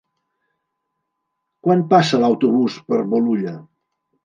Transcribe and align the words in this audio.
Quan 1.67 1.85
passa 1.93 2.21
l'autobús 2.25 2.81
per 2.91 3.01
Bolulla? 3.15 3.57